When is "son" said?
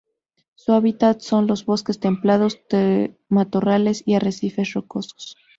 1.21-1.45